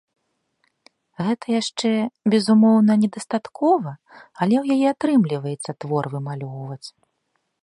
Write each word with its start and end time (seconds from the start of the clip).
Гэта 1.25 1.45
яшчэ, 1.61 1.91
безумоўна, 2.35 2.91
недастаткова, 3.03 3.95
але 4.47 4.55
у 4.63 4.67
яе 4.77 4.87
атрымліваецца 4.97 5.71
твор 5.85 6.03
вымалёўваць. 6.17 6.85